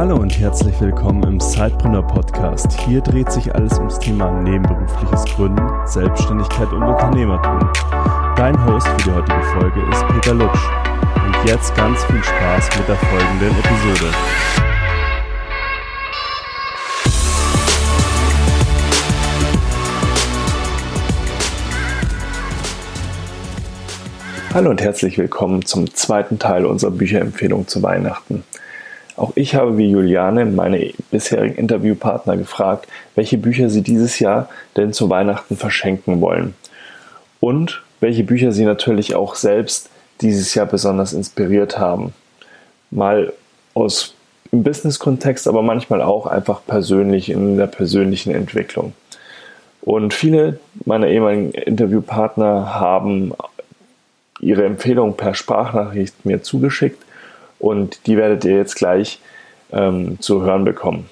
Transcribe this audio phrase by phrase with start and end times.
[0.00, 2.72] Hallo und herzlich willkommen im Sidepreneur Podcast.
[2.86, 7.70] Hier dreht sich alles ums Thema nebenberufliches Gründen, Selbstständigkeit und Unternehmertum.
[8.34, 10.58] Dein Host für die heutige Folge ist Peter Lutsch.
[11.26, 14.14] Und jetzt ganz viel Spaß mit der folgenden Episode.
[24.54, 28.44] Hallo und herzlich willkommen zum zweiten Teil unserer Bücherempfehlung zu Weihnachten.
[29.20, 34.48] Auch ich habe wie Juliane meine bisherigen Interviewpartner gefragt, welche Bücher sie dieses Jahr
[34.78, 36.54] denn zu Weihnachten verschenken wollen.
[37.38, 39.90] Und welche Bücher sie natürlich auch selbst
[40.22, 42.14] dieses Jahr besonders inspiriert haben.
[42.90, 43.34] Mal
[43.74, 44.14] aus
[44.52, 48.94] im Business-Kontext, aber manchmal auch einfach persönlich in der persönlichen Entwicklung.
[49.82, 53.34] Und viele meiner ehemaligen Interviewpartner haben
[54.40, 57.04] ihre Empfehlung per Sprachnachricht mir zugeschickt
[57.60, 59.20] und die werdet ihr jetzt gleich
[59.72, 61.08] ähm, zu hören bekommen.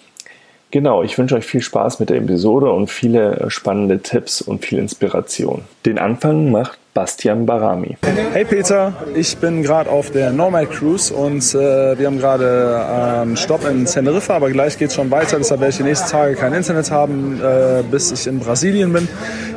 [0.71, 4.65] Genau, ich wünsche euch viel Spaß mit der Episode und viele äh, spannende Tipps und
[4.65, 5.63] viel Inspiration.
[5.87, 7.97] Den Anfang macht Bastian Barami.
[8.33, 13.31] Hey Peter, ich bin gerade auf der Nomad Cruise und äh, wir haben gerade einen
[13.31, 16.11] ähm, Stopp in Teneriffa, aber gleich geht es schon weiter, deshalb werde ich die nächsten
[16.11, 19.09] Tage kein Internet haben, äh, bis ich in Brasilien bin.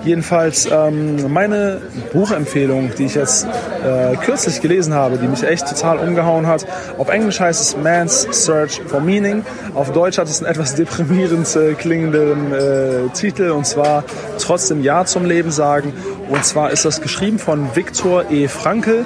[0.03, 5.99] Jedenfalls ähm, meine Buchempfehlung, die ich jetzt äh, kürzlich gelesen habe, die mich echt total
[5.99, 6.65] umgehauen hat.
[6.97, 9.43] Auf Englisch heißt es Man's Search for Meaning.
[9.75, 14.03] Auf Deutsch hat es einen etwas deprimierend äh, klingenden äh, Titel und zwar
[14.39, 15.93] Trotzdem Ja zum Leben sagen.
[16.31, 18.47] Und zwar ist das geschrieben von Viktor E.
[18.47, 19.05] Frankl.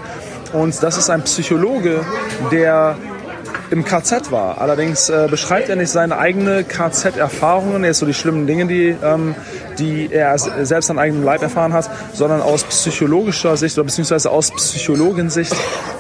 [0.54, 2.06] Und das ist ein Psychologe,
[2.52, 2.98] der
[3.72, 4.62] im KZ war.
[4.62, 9.34] Allerdings äh, beschreibt er nicht seine eigene KZ-Erfahrungen, jetzt so die schlimmen Dinge, die, ähm,
[9.80, 14.52] die er selbst an eigenem Leib erfahren hat, sondern aus psychologischer Sicht oder beziehungsweise aus
[14.52, 15.56] Psychologensicht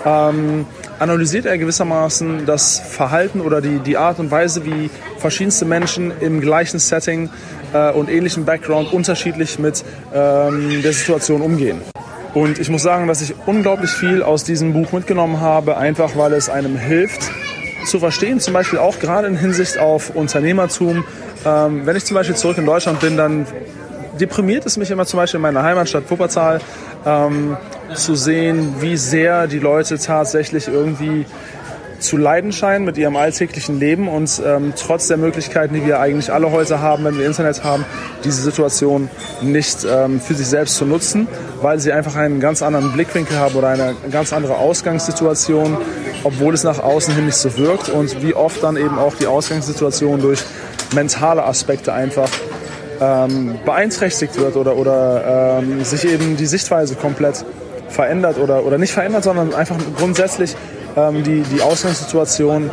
[0.05, 0.67] ähm,
[0.99, 6.41] analysiert er gewissermaßen das Verhalten oder die, die Art und Weise, wie verschiedenste Menschen im
[6.41, 7.31] gleichen Setting
[7.75, 9.83] äh, und ähnlichem Background unterschiedlich mit
[10.13, 11.81] ähm, der Situation umgehen.
[12.33, 16.33] Und ich muss sagen, dass ich unglaublich viel aus diesem Buch mitgenommen habe, einfach weil
[16.33, 17.22] es einem hilft
[17.85, 21.05] zu verstehen, zum Beispiel auch gerade in Hinsicht auf Unternehmertum.
[21.45, 23.45] Ähm, wenn ich zum Beispiel zurück in Deutschland bin, dann
[24.19, 26.59] deprimiert es mich immer zum Beispiel in meiner Heimatstadt Wuppertal
[27.05, 27.57] ähm,
[27.94, 31.25] zu sehen, wie sehr die Leute tatsächlich irgendwie
[32.00, 36.31] zu leiden scheinen mit ihrem alltäglichen Leben und ähm, trotz der Möglichkeiten, die wir eigentlich
[36.31, 37.85] alle heute haben, wenn wir Internet haben,
[38.23, 39.09] diese Situation
[39.41, 41.28] nicht ähm, für sich selbst zu nutzen,
[41.61, 45.78] weil sie einfach einen ganz anderen Blickwinkel haben oder eine ganz andere Ausgangssituation,
[46.23, 49.27] obwohl es nach außen hin nicht so wirkt und wie oft dann eben auch die
[49.27, 50.44] Ausgangssituation durch
[50.94, 52.29] mentale Aspekte einfach
[53.01, 57.45] ähm, beeinträchtigt wird oder, oder ähm, sich eben die Sichtweise komplett
[57.90, 60.56] verändert oder, oder nicht verändert, sondern einfach grundsätzlich
[60.96, 62.69] ähm, die, die Ausgangssituation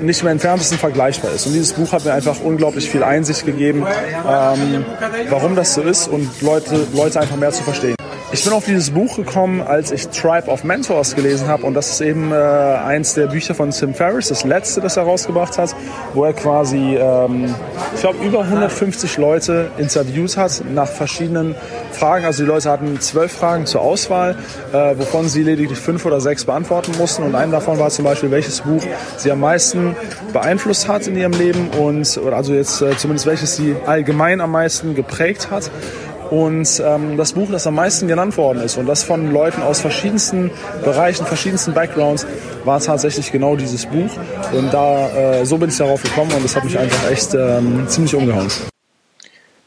[0.00, 1.46] nicht mehr entferntesten vergleichbar ist.
[1.46, 3.86] Und dieses Buch hat mir einfach unglaublich viel Einsicht gegeben,
[4.28, 4.84] ähm,
[5.28, 7.96] warum das so ist und Leute, Leute einfach mehr zu verstehen.
[8.34, 11.90] Ich bin auf dieses Buch gekommen, als ich Tribe of Mentors gelesen habe und das
[11.90, 15.76] ist eben äh, eins der Bücher von Tim Ferriss, das letzte, das er rausgebracht hat,
[16.14, 17.54] wo er quasi, ähm,
[17.94, 21.54] ich glaube, über 150 Leute interviewt hat nach verschiedenen
[21.92, 22.24] Fragen.
[22.24, 24.34] Also die Leute hatten zwölf Fragen zur Auswahl,
[24.72, 28.30] äh, wovon sie lediglich fünf oder sechs beantworten mussten und einem davon war zum Beispiel,
[28.30, 28.82] welches Buch
[29.18, 29.94] sie am meisten
[30.32, 34.94] beeinflusst hat in ihrem Leben und also jetzt äh, zumindest welches sie allgemein am meisten
[34.94, 35.70] geprägt hat.
[36.32, 39.82] Und ähm, das Buch, das am meisten genannt worden ist und das von Leuten aus
[39.82, 40.50] verschiedensten
[40.82, 42.26] Bereichen, verschiedensten Backgrounds,
[42.64, 44.08] war tatsächlich genau dieses Buch.
[44.54, 47.86] Und da äh, so bin ich darauf gekommen und das hat mich einfach echt ähm,
[47.86, 48.48] ziemlich umgehauen.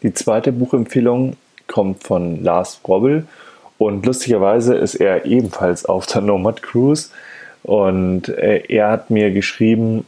[0.02, 1.38] Die zweite Buchempfehlung
[1.68, 3.28] kommt von Lars Robbel
[3.78, 7.10] und lustigerweise ist er ebenfalls auf der Nomad Cruise
[7.62, 10.08] und äh, er hat mir geschrieben,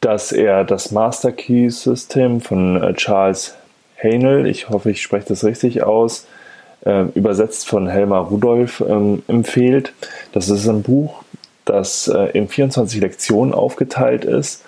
[0.00, 3.57] dass er das Master Key System von äh, Charles
[4.02, 6.26] Haenel, ich hoffe, ich spreche das richtig aus,
[6.84, 9.92] äh, übersetzt von Helmar Rudolf, ähm, empfiehlt.
[10.32, 11.22] Das ist ein Buch,
[11.64, 14.64] das äh, in 24 Lektionen aufgeteilt ist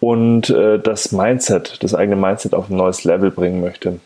[0.00, 4.00] und äh, das Mindset, das eigene Mindset auf ein neues Level bringen möchte.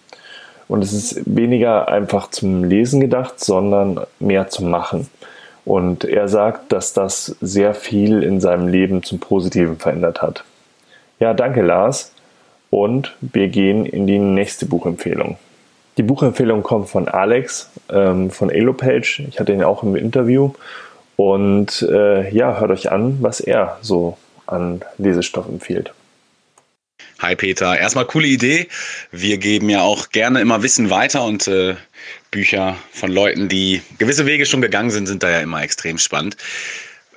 [0.69, 5.09] Und es ist weniger einfach zum Lesen gedacht, sondern mehr zum Machen.
[5.65, 10.45] Und er sagt, dass das sehr viel in seinem Leben zum Positiven verändert hat.
[11.19, 12.13] Ja, danke Lars.
[12.77, 15.39] Und wir gehen in die nächste Buchempfehlung.
[15.97, 19.25] Die Buchempfehlung kommt von Alex ähm, von Elopage.
[19.31, 20.53] Ich hatte ihn auch im Interview.
[21.17, 25.95] Und äh, ja, hört euch an, was er so an Lesestoff empfiehlt.
[27.21, 28.69] Hi Peter, erstmal coole Idee.
[29.11, 31.77] Wir geben ja auch gerne immer Wissen weiter und äh,
[32.31, 36.37] Bücher von Leuten, die gewisse Wege schon gegangen sind, sind da ja immer extrem spannend.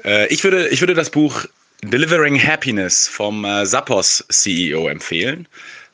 [0.06, 1.48] Äh, ich, würde, ich würde das Buch
[1.84, 5.48] Delivering Happiness vom äh, Zappos CEO empfehlen.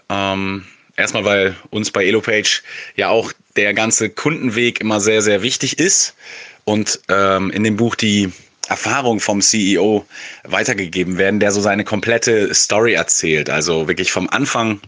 [0.10, 0.66] Ähm,
[0.98, 2.64] erstmal, weil uns bei EloPage
[2.96, 6.16] ja auch der ganze Kundenweg immer sehr, sehr wichtig ist
[6.64, 8.32] und ähm, in dem Buch die
[8.68, 10.06] Erfahrung vom CEO
[10.44, 13.50] weitergegeben werden, der so seine komplette Story erzählt.
[13.50, 14.82] Also wirklich vom Anfang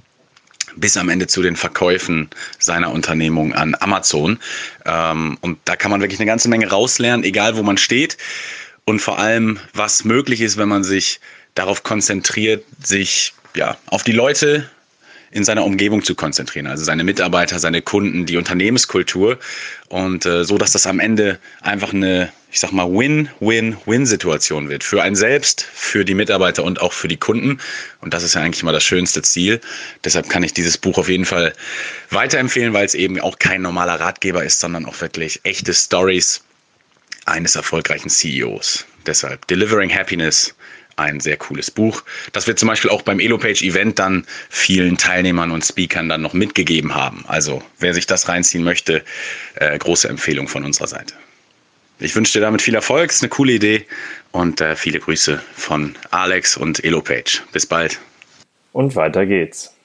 [0.76, 2.30] bis am Ende zu den Verkäufen
[2.60, 4.40] seiner Unternehmung an Amazon.
[4.86, 8.18] Ähm, und da kann man wirklich eine ganze Menge rauslernen, egal wo man steht.
[8.88, 11.19] Und vor allem, was möglich ist, wenn man sich
[11.56, 14.69] darauf konzentriert, sich ja, auf die Leute
[15.30, 19.39] in seiner Umgebung zu konzentrieren, also seine Mitarbeiter, seine Kunden, die Unternehmenskultur.
[19.89, 24.86] Und äh, so, dass das am Ende einfach eine, ich sag mal, Win-Win-Win-Situation wird.
[24.86, 27.60] Für einen selbst, für die Mitarbeiter und auch für die Kunden.
[28.00, 29.60] Und das ist ja eigentlich mal das schönste Ziel.
[30.06, 31.51] Deshalb kann ich dieses Buch auf jeden Fall
[32.10, 36.42] weiterempfehlen, weil es eben auch kein normaler Ratgeber ist, sondern auch wirklich echte Stories
[37.27, 38.85] eines erfolgreichen CEOs.
[39.06, 40.56] Deshalb Delivering Happiness
[40.97, 42.03] ein sehr cooles Buch.
[42.33, 46.33] Das wir zum Beispiel auch beim Elopage Event dann vielen Teilnehmern und Speakern dann noch
[46.33, 47.24] mitgegeben haben.
[47.27, 49.03] Also wer sich das reinziehen möchte,
[49.56, 51.13] äh, große Empfehlung von unserer Seite.
[52.00, 53.85] Ich wünsche dir damit viel Erfolg, ist eine coole Idee
[54.31, 57.41] und äh, viele Grüße von Alex und Elopage.
[57.51, 58.00] Bis bald.
[58.74, 59.76] Und weiter geht's.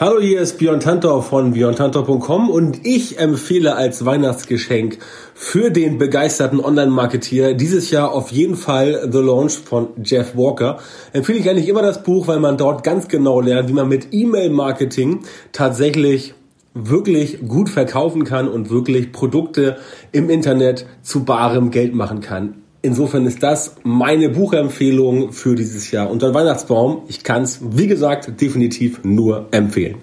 [0.00, 4.96] Hallo, hier ist Björn Tantor von björntantor.com und ich empfehle als Weihnachtsgeschenk
[5.34, 10.78] für den begeisterten Online-Marketeer dieses Jahr auf jeden Fall The Launch von Jeff Walker.
[11.12, 14.08] Empfehle ich eigentlich immer das Buch, weil man dort ganz genau lernt, wie man mit
[14.10, 15.20] E-Mail-Marketing
[15.52, 16.32] tatsächlich
[16.72, 19.76] wirklich gut verkaufen kann und wirklich Produkte
[20.12, 22.54] im Internet zu barem Geld machen kann.
[22.82, 27.02] Insofern ist das meine Buchempfehlung für dieses Jahr unter Weihnachtsbaum.
[27.08, 29.96] Ich kann es, wie gesagt, definitiv nur empfehlen.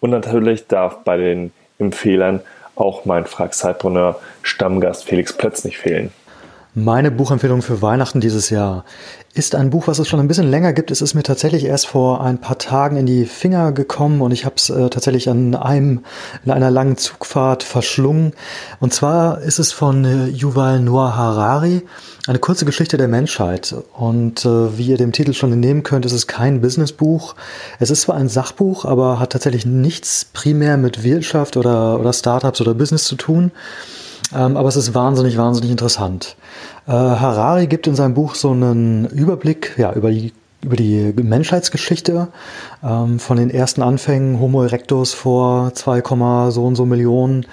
[0.00, 2.40] Und natürlich darf bei den Empfehlern
[2.74, 6.10] auch mein Frag Zeitbrunner Stammgast Felix Plötz nicht fehlen.
[6.76, 8.84] Meine Buchempfehlung für Weihnachten dieses Jahr
[9.32, 10.90] ist ein Buch, was es schon ein bisschen länger gibt.
[10.90, 14.44] Es ist mir tatsächlich erst vor ein paar Tagen in die Finger gekommen und ich
[14.44, 16.00] habe es äh, tatsächlich an einem
[16.44, 18.32] in einer langen Zugfahrt verschlungen.
[18.80, 21.82] Und zwar ist es von äh, Yuval Noah Harari,
[22.26, 23.72] eine kurze Geschichte der Menschheit.
[23.92, 27.36] Und äh, wie ihr dem Titel schon entnehmen könnt, ist es kein Businessbuch.
[27.78, 32.60] Es ist zwar ein Sachbuch, aber hat tatsächlich nichts primär mit Wirtschaft oder oder Startups
[32.60, 33.52] oder Business zu tun.
[34.34, 36.36] Ähm, aber es ist wahnsinnig, wahnsinnig interessant.
[36.86, 40.32] Äh, Harari gibt in seinem Buch so einen Überblick ja, über die
[40.64, 42.28] über die Menschheitsgeschichte
[42.82, 47.44] ähm, von den ersten Anfängen Homo erectus vor 2, so und so Millionen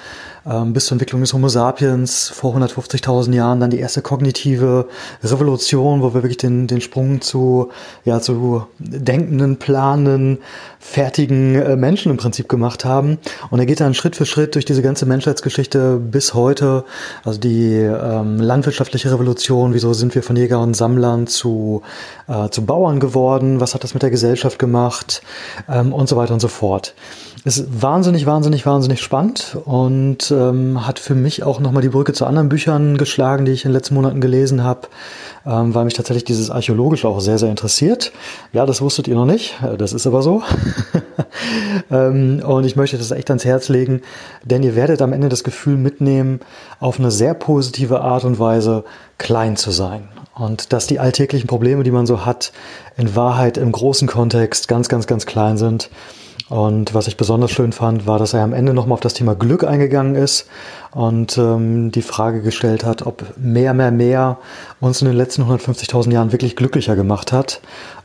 [0.45, 4.88] ähm, bis zur Entwicklung des Homo sapiens vor 150.000 Jahren, dann die erste kognitive
[5.23, 7.69] Revolution, wo wir wirklich den, den Sprung zu,
[8.05, 10.39] ja, zu denkenden, planenden,
[10.79, 13.19] fertigen äh, Menschen im Prinzip gemacht haben.
[13.51, 16.85] Und er geht dann Schritt für Schritt durch diese ganze Menschheitsgeschichte bis heute,
[17.23, 21.83] also die ähm, landwirtschaftliche Revolution, wieso sind wir von Jäger und Sammlern zu,
[22.27, 25.21] äh, zu Bauern geworden, was hat das mit der Gesellschaft gemacht
[25.69, 26.95] ähm, und so weiter und so fort.
[27.43, 32.27] Ist wahnsinnig, wahnsinnig, wahnsinnig spannend und ähm, hat für mich auch nochmal die Brücke zu
[32.27, 34.89] anderen Büchern geschlagen, die ich in den letzten Monaten gelesen habe,
[35.47, 38.11] ähm, weil mich tatsächlich dieses Archäologische auch sehr, sehr interessiert.
[38.53, 40.43] Ja, das wusstet ihr noch nicht, äh, das ist aber so.
[41.91, 44.03] ähm, und ich möchte das echt ans Herz legen,
[44.44, 46.41] denn ihr werdet am Ende das Gefühl mitnehmen,
[46.79, 48.83] auf eine sehr positive Art und Weise
[49.17, 50.09] klein zu sein.
[50.35, 52.51] Und dass die alltäglichen Probleme, die man so hat,
[52.97, 55.89] in Wahrheit im großen Kontext ganz, ganz, ganz klein sind
[56.51, 59.35] und was ich besonders schön fand, war, dass er am Ende nochmal auf das Thema
[59.35, 60.49] Glück eingegangen ist
[60.93, 64.37] und ähm, die Frage gestellt hat, ob mehr, mehr, mehr
[64.81, 67.61] uns in den letzten 150.000 Jahren wirklich glücklicher gemacht hat.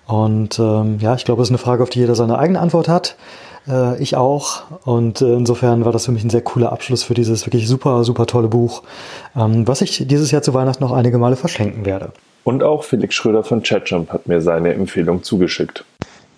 [0.07, 2.87] Und ähm, ja, ich glaube, es ist eine Frage, auf die jeder seine eigene Antwort
[2.87, 3.17] hat.
[3.67, 4.63] Äh, ich auch.
[4.85, 8.05] Und äh, insofern war das für mich ein sehr cooler Abschluss für dieses wirklich super,
[8.05, 8.85] super tolle Buch,
[9.35, 12.13] ähm, was ich dieses Jahr zu Weihnachten noch einige Male verschenken werde.
[12.45, 15.85] Und auch Felix Schröder von ChatJump hat mir seine Empfehlung zugeschickt.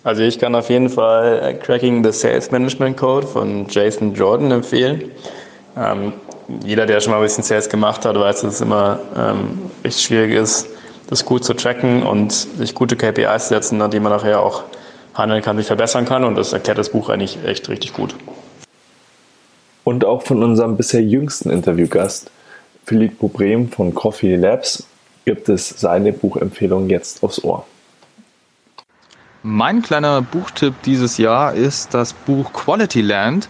[0.03, 4.51] Also ich kann auf jeden Fall äh, Cracking the Sales Management Code von Jason Jordan
[4.51, 5.11] empfehlen.
[5.77, 6.13] Ähm,
[6.63, 10.01] jeder, der schon mal ein bisschen Sales gemacht hat, weiß, dass es immer ähm, echt
[10.01, 10.67] schwierig ist,
[11.09, 14.63] das gut zu tracken und sich gute KPIs setzen, an die man nachher auch
[15.13, 16.23] handeln kann, sich verbessern kann.
[16.23, 18.15] Und das erklärt das Buch eigentlich echt richtig gut.
[19.83, 22.31] Und auch von unserem bisher jüngsten Interviewgast,
[22.85, 24.85] Philippe Bobrem von Coffee Labs,
[25.25, 27.65] gibt es seine Buchempfehlung jetzt aufs Ohr.
[29.43, 33.47] Mein kleiner Buchtipp dieses Jahr ist das Buch Quality Land.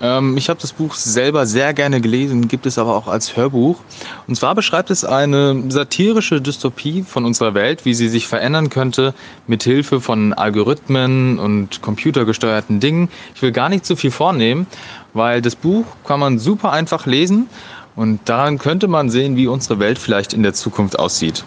[0.00, 3.78] Ähm, ich habe das Buch selber sehr gerne gelesen, gibt es aber auch als Hörbuch.
[4.26, 9.12] Und zwar beschreibt es eine satirische Dystopie von unserer Welt, wie sie sich verändern könnte
[9.46, 13.10] mit Hilfe von Algorithmen und computergesteuerten Dingen.
[13.34, 14.66] Ich will gar nicht zu viel vornehmen,
[15.12, 17.50] weil das Buch kann man super einfach lesen
[17.96, 21.44] und daran könnte man sehen, wie unsere Welt vielleicht in der Zukunft aussieht.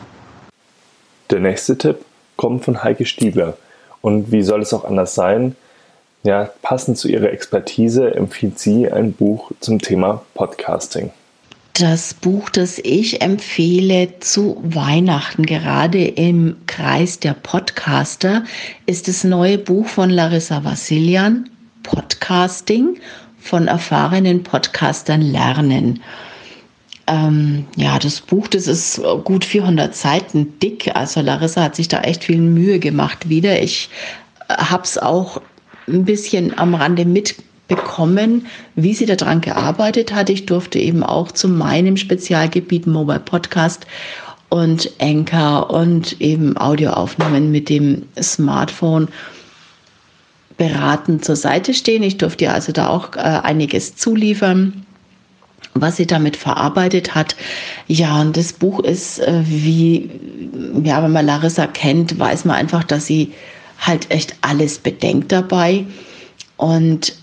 [1.32, 3.58] Der nächste Tipp kommt von Heike Stiebler.
[4.02, 5.56] Und wie soll es auch anders sein?
[6.24, 11.12] Ja, passend zu ihrer Expertise empfiehlt sie ein Buch zum Thema Podcasting.
[11.74, 18.44] Das Buch, das ich empfehle zu Weihnachten, gerade im Kreis der Podcaster,
[18.86, 21.50] ist das neue Buch von Larissa Vassilian,
[21.84, 23.00] Podcasting,
[23.40, 26.04] von erfahrenen Podcastern lernen.
[27.12, 30.96] Ähm, ja, das Buch, das ist gut 400 Seiten dick.
[30.96, 33.62] Also Larissa hat sich da echt viel Mühe gemacht wieder.
[33.62, 33.90] Ich
[34.48, 35.42] habe es auch
[35.88, 40.30] ein bisschen am Rande mitbekommen, wie sie daran gearbeitet hat.
[40.30, 43.86] Ich durfte eben auch zu meinem Spezialgebiet Mobile Podcast
[44.48, 49.10] und Anchor und eben Audioaufnahmen mit dem Smartphone
[50.58, 52.04] beratend zur Seite stehen.
[52.04, 54.86] Ich durfte ihr also da auch äh, einiges zuliefern
[55.74, 57.36] was sie damit verarbeitet hat.
[57.88, 60.10] Ja, und das Buch ist äh, wie,
[60.84, 63.32] ja, wenn man Larissa kennt, weiß man einfach, dass sie
[63.80, 65.86] halt echt alles bedenkt dabei.
[66.58, 67.16] Und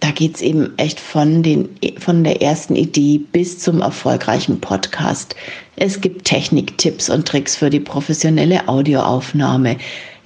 [0.00, 1.68] da geht es eben echt von, den,
[1.98, 5.34] von der ersten Idee bis zum erfolgreichen Podcast.
[5.76, 9.76] Es gibt Techniktipps und Tricks für die professionelle Audioaufnahme.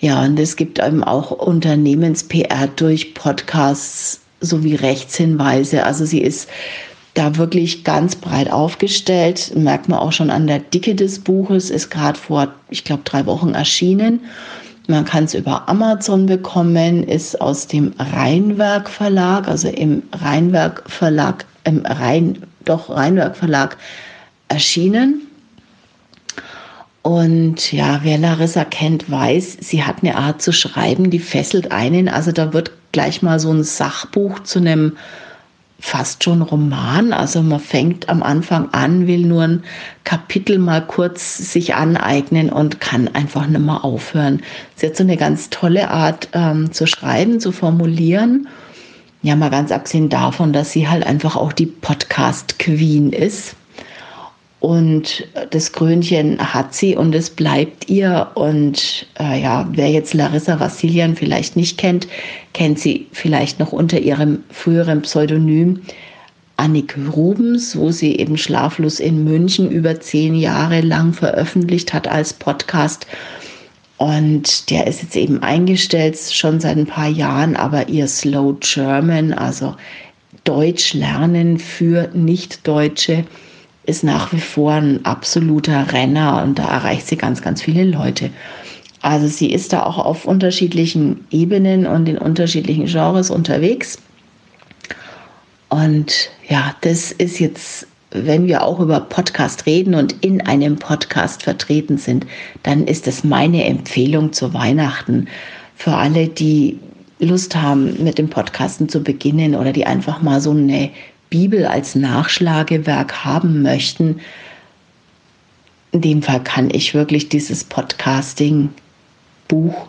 [0.01, 5.85] Ja, und es gibt eben auch Unternehmens-PR durch Podcasts sowie Rechtshinweise.
[5.85, 6.49] Also sie ist
[7.19, 9.53] da wirklich ganz breit aufgestellt.
[9.57, 13.27] Merkt man auch schon an der Dicke des Buches, ist gerade vor, ich glaube, drei
[13.27, 14.21] Wochen erschienen.
[14.87, 21.45] Man kann es über Amazon bekommen, ist aus dem Rheinwerk Verlag, also im Rheinwerk Verlag,
[21.65, 23.77] im Rhein, doch Rheinwerk Verlag
[24.49, 25.23] erschienen.
[27.03, 32.09] Und ja, wer Larissa kennt, weiß, sie hat eine Art zu schreiben, die fesselt einen.
[32.09, 34.97] Also da wird gleich mal so ein Sachbuch zu einem
[35.81, 37.13] fast schon Roman.
[37.13, 39.63] Also man fängt am Anfang an, will nur ein
[40.05, 44.43] Kapitel mal kurz sich aneignen und kann einfach nicht mehr aufhören.
[44.75, 48.49] Sie hat so eine ganz tolle Art ähm, zu schreiben, zu formulieren.
[49.23, 53.57] Ja, mal ganz abgesehen davon, dass sie halt einfach auch die Podcast Queen ist.
[54.61, 58.29] Und das Krönchen hat sie und es bleibt ihr.
[58.35, 62.09] Und äh, ja, wer jetzt Larissa Vassilian vielleicht nicht kennt,
[62.55, 65.83] kennt sie vielleicht noch unter ihrem früheren Pseudonym
[66.57, 72.33] Annik Rubens, wo sie eben Schlaflos in München über zehn Jahre lang veröffentlicht hat als
[72.33, 73.07] Podcast.
[73.97, 79.33] Und der ist jetzt eben eingestellt, schon seit ein paar Jahren, aber ihr Slow German,
[79.33, 79.77] also
[80.43, 83.25] Deutsch lernen für Nicht-Deutsche,
[83.89, 88.31] ist nach wie vor ein absoluter Renner und da erreicht sie ganz, ganz viele Leute.
[89.01, 93.99] Also sie ist da auch auf unterschiedlichen Ebenen und in unterschiedlichen Genres unterwegs.
[95.69, 101.45] Und ja, das ist jetzt, wenn wir auch über Podcast reden und in einem Podcast
[101.45, 102.27] vertreten sind,
[102.65, 105.29] dann ist das meine Empfehlung zu Weihnachten
[105.77, 106.79] für alle, die
[107.21, 110.91] Lust haben, mit dem Podcasten zu beginnen oder die einfach mal so eine
[111.31, 114.21] Bibel als Nachschlagewerk haben möchten,
[115.93, 118.71] in dem Fall kann ich wirklich dieses Podcasting
[119.49, 119.87] Buch,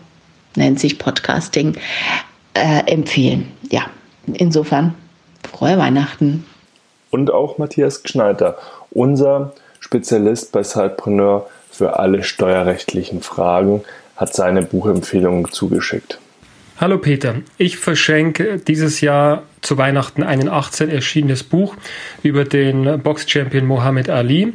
[0.56, 1.76] nennt sich Podcasting,
[2.54, 3.50] äh, empfehlen.
[3.70, 3.82] Ja,
[4.26, 4.94] insofern
[5.50, 6.46] frohe Weihnachten.
[7.10, 8.56] Und auch Matthias Gschneider,
[8.90, 13.82] unser Spezialist bei Sidepreneur für alle steuerrechtlichen Fragen,
[14.16, 16.18] hat seine Buchempfehlungen zugeschickt.
[16.80, 21.76] Hallo Peter, ich verschenke dieses Jahr zu Weihnachten ein 18 erschienenes Buch
[22.22, 24.54] über den Box-Champion Mohammed Ali.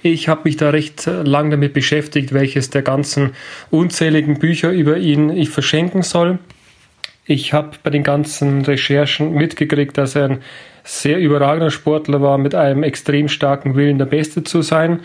[0.00, 3.32] Ich habe mich da recht lang damit beschäftigt, welches der ganzen
[3.70, 6.38] unzähligen Bücher über ihn ich verschenken soll.
[7.26, 10.38] Ich habe bei den ganzen Recherchen mitgekriegt, dass er ein
[10.84, 15.00] sehr überragender Sportler war mit einem extrem starken Willen, der Beste zu sein.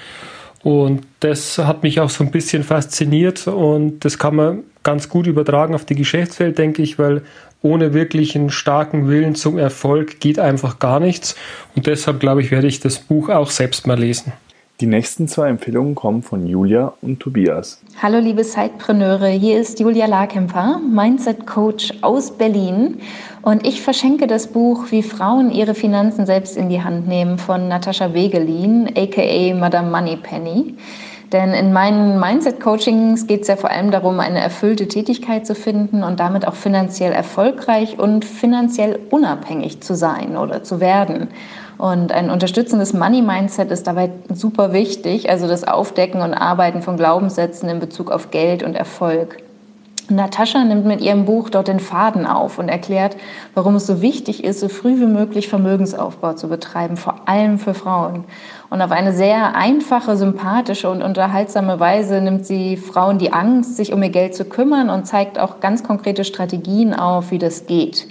[0.63, 5.27] Und das hat mich auch so ein bisschen fasziniert und das kann man ganz gut
[5.27, 7.23] übertragen auf die Geschäftswelt, denke ich, weil
[7.61, 11.35] ohne wirklichen starken Willen zum Erfolg geht einfach gar nichts.
[11.75, 14.33] Und deshalb, glaube ich, werde ich das Buch auch selbst mal lesen.
[14.81, 17.79] Die nächsten zwei Empfehlungen kommen von Julia und Tobias.
[18.01, 22.97] Hallo liebe Zeitpreneure, hier ist Julia Larkemper, Mindset Coach aus Berlin
[23.43, 27.67] und ich verschenke das Buch Wie Frauen ihre Finanzen selbst in die Hand nehmen von
[27.67, 30.73] Natascha Wegelin, aka Madame Moneypenny.
[31.31, 36.03] Denn in meinen Mindset-Coachings geht es ja vor allem darum, eine erfüllte Tätigkeit zu finden
[36.03, 41.29] und damit auch finanziell erfolgreich und finanziell unabhängig zu sein oder zu werden.
[41.77, 47.69] Und ein unterstützendes Money-Mindset ist dabei super wichtig, also das Aufdecken und Arbeiten von Glaubenssätzen
[47.69, 49.37] in Bezug auf Geld und Erfolg.
[50.15, 53.17] Natascha nimmt mit ihrem Buch dort den Faden auf und erklärt,
[53.53, 57.73] warum es so wichtig ist, so früh wie möglich Vermögensaufbau zu betreiben, vor allem für
[57.73, 58.25] Frauen.
[58.69, 63.93] Und auf eine sehr einfache, sympathische und unterhaltsame Weise nimmt sie Frauen die Angst, sich
[63.93, 68.07] um ihr Geld zu kümmern und zeigt auch ganz konkrete Strategien auf, wie das geht.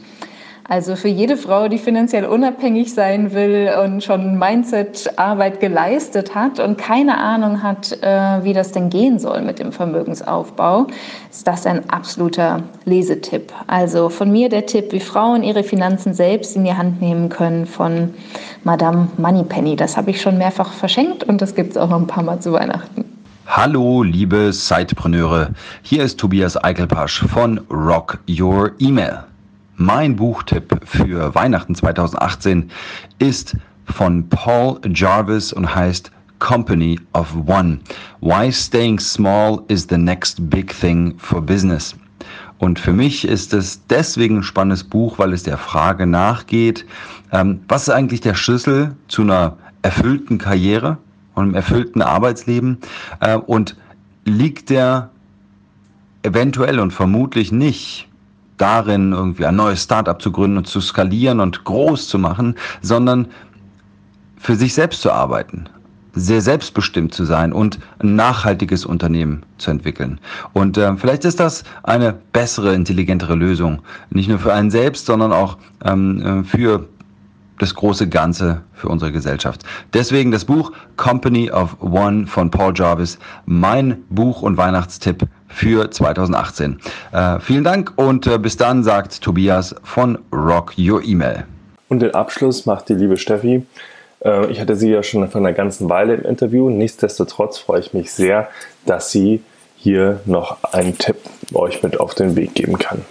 [0.70, 6.78] Also für jede Frau, die finanziell unabhängig sein will und schon Mindset-Arbeit geleistet hat und
[6.78, 10.86] keine Ahnung hat, äh, wie das denn gehen soll mit dem Vermögensaufbau,
[11.28, 13.52] ist das ein absoluter Lesetipp.
[13.66, 17.66] Also von mir der Tipp, wie Frauen ihre Finanzen selbst in die Hand nehmen können
[17.66, 18.14] von
[18.62, 19.74] Madame Moneypenny.
[19.74, 22.38] Das habe ich schon mehrfach verschenkt und das gibt es auch noch ein paar Mal
[22.38, 23.04] zu Weihnachten.
[23.48, 25.50] Hallo, liebe Sidepreneure.
[25.82, 29.24] Hier ist Tobias Eichelpasch von Rock Your Email.
[29.82, 32.70] Mein Buchtipp für Weihnachten 2018
[33.18, 33.56] ist
[33.86, 37.78] von Paul Jarvis und heißt Company of One.
[38.20, 41.96] Why Staying Small is the Next Big Thing for Business.
[42.58, 46.84] Und für mich ist es deswegen ein spannendes Buch, weil es der Frage nachgeht,
[47.32, 50.98] ähm, was ist eigentlich der Schlüssel zu einer erfüllten Karriere
[51.34, 52.76] und einem erfüllten Arbeitsleben?
[53.20, 53.78] Äh, und
[54.26, 55.08] liegt der
[56.22, 58.09] eventuell und vermutlich nicht
[58.60, 63.28] darin, irgendwie ein neues Startup zu gründen und zu skalieren und groß zu machen, sondern
[64.36, 65.68] für sich selbst zu arbeiten,
[66.14, 70.18] sehr selbstbestimmt zu sein und ein nachhaltiges Unternehmen zu entwickeln.
[70.52, 75.32] Und äh, vielleicht ist das eine bessere, intelligentere Lösung, nicht nur für einen selbst, sondern
[75.32, 76.86] auch ähm, äh, für
[77.58, 79.64] das große Ganze für unsere Gesellschaft.
[79.92, 86.80] Deswegen das Buch Company of One von Paul Jarvis, mein Buch und Weihnachtstipp für 2018.
[87.12, 91.44] Äh, vielen Dank und äh, bis dann, sagt Tobias von Rock Your Email.
[91.88, 93.66] Und den Abschluss macht die liebe Steffi.
[94.24, 96.70] Äh, ich hatte sie ja schon vor einer ganzen Weile im Interview.
[96.70, 98.48] Nichtsdestotrotz freue ich mich sehr,
[98.86, 99.42] dass sie
[99.76, 101.16] hier noch einen Tipp
[101.52, 103.04] euch mit auf den Weg geben kann.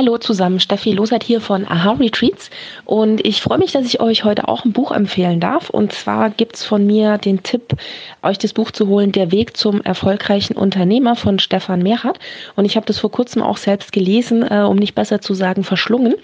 [0.00, 2.48] Hallo zusammen, Steffi Losert hier von Aha Retreats.
[2.86, 5.68] Und ich freue mich, dass ich euch heute auch ein Buch empfehlen darf.
[5.68, 7.76] Und zwar gibt es von mir den Tipp,
[8.22, 12.18] euch das Buch zu holen, Der Weg zum erfolgreichen Unternehmer von Stefan Mehrhardt
[12.56, 15.64] und ich habe das vor kurzem auch selbst gelesen, äh, um nicht besser zu sagen
[15.64, 16.14] verschlungen.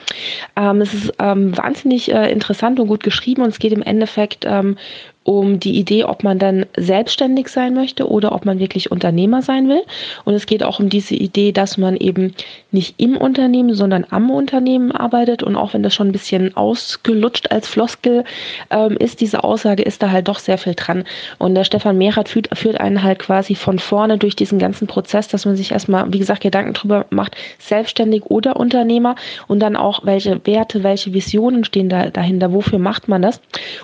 [0.56, 3.42] Ähm, es ist ähm, wahnsinnig äh, interessant und gut geschrieben.
[3.42, 4.78] Und es geht im Endeffekt ähm,
[5.26, 9.68] um die Idee, ob man dann selbstständig sein möchte oder ob man wirklich Unternehmer sein
[9.68, 9.82] will.
[10.24, 12.32] Und es geht auch um diese Idee, dass man eben
[12.70, 15.42] nicht im Unternehmen, sondern am Unternehmen arbeitet.
[15.42, 18.22] Und auch wenn das schon ein bisschen ausgelutscht als Floskel
[18.70, 21.02] ähm, ist, diese Aussage ist da halt doch sehr viel dran.
[21.38, 25.26] Und der Stefan Mehrath führt, führt einen halt quasi von vorne durch diesen ganzen Prozess,
[25.26, 29.16] dass man sich erstmal, wie gesagt, Gedanken drüber macht, selbstständig oder Unternehmer
[29.48, 33.40] und dann auch, welche Werte, welche Visionen stehen da dahinter, wofür macht man das,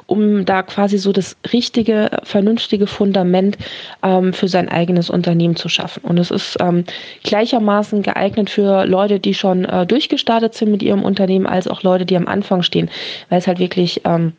[0.06, 3.58] um da quasi so das richtige, vernünftige Fundament
[4.02, 6.02] ähm, für sein eigenes Unternehmen zu schaffen.
[6.04, 6.84] Und es ist ähm,
[7.22, 12.06] gleichermaßen geeignet für Leute, die schon äh, durchgestartet sind mit ihrem Unternehmen, als auch Leute,
[12.06, 12.90] die am Anfang stehen,
[13.28, 14.32] weil es halt wirklich ähm,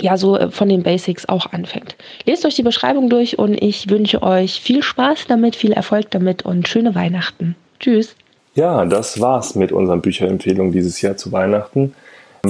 [0.00, 1.96] ja so äh, von den Basics auch anfängt.
[2.24, 6.42] Lest euch die Beschreibung durch und ich wünsche euch viel Spaß damit, viel Erfolg damit
[6.44, 7.56] und schöne Weihnachten.
[7.80, 8.14] Tschüss.
[8.54, 11.94] Ja, das war's mit unseren Bücherempfehlungen dieses Jahr zu Weihnachten.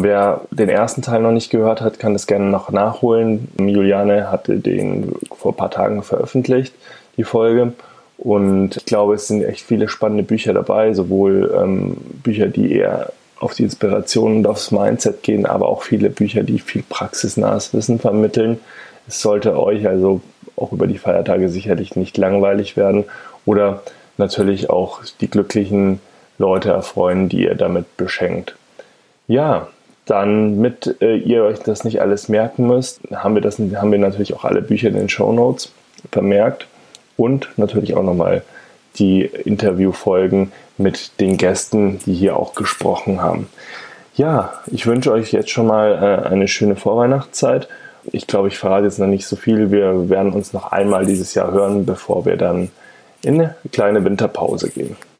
[0.02, 3.48] Wer den ersten Teil noch nicht gehört hat, kann das gerne noch nachholen.
[3.58, 6.74] Juliane hatte den vor ein paar Tagen veröffentlicht,
[7.16, 7.72] die Folge.
[8.18, 13.12] Und ich glaube, es sind echt viele spannende Bücher dabei, sowohl ähm, Bücher, die eher
[13.38, 17.98] auf die Inspiration und aufs Mindset gehen, aber auch viele Bücher, die viel praxisnahes Wissen
[17.98, 18.58] vermitteln.
[19.06, 20.20] Es sollte euch also
[20.56, 23.04] auch über die Feiertage sicherlich nicht langweilig werden
[23.44, 23.82] oder
[24.16, 26.00] natürlich auch die glücklichen
[26.38, 28.56] Leute erfreuen, die ihr damit beschenkt.
[29.28, 29.68] Ja,
[30.06, 33.98] dann mit äh, ihr euch das nicht alles merken müsst, haben wir, das, haben wir
[33.98, 35.72] natürlich auch alle Bücher in den Show Notes
[36.12, 36.66] vermerkt
[37.16, 38.42] und natürlich auch nochmal
[38.98, 43.48] die Interviewfolgen mit den Gästen, die hier auch gesprochen haben.
[44.14, 47.68] Ja, ich wünsche euch jetzt schon mal äh, eine schöne Vorweihnachtszeit.
[48.12, 49.70] Ich glaube, ich verrate jetzt noch nicht so viel.
[49.70, 52.70] Wir werden uns noch einmal dieses Jahr hören, bevor wir dann
[53.22, 54.96] in eine kleine Winterpause gehen.